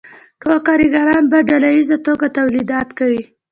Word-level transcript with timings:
ټول 0.41 0.57
کارګران 0.67 1.23
په 1.31 1.37
ډله 1.49 1.69
ییزه 1.75 1.97
توګه 2.07 2.25
تولیدات 2.37 2.89
کوي 2.99 3.23